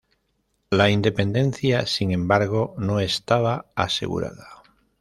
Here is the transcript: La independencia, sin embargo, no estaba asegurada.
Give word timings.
La 0.71 0.89
independencia, 0.89 1.85
sin 1.85 2.09
embargo, 2.09 2.73
no 2.79 2.99
estaba 2.99 3.69
asegurada. 3.75 4.63